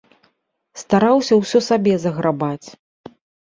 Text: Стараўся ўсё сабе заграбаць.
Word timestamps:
Стараўся 0.83 1.33
ўсё 1.41 1.63
сабе 1.69 1.93
заграбаць. 2.07 2.67